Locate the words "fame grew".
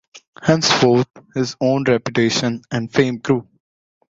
2.91-3.47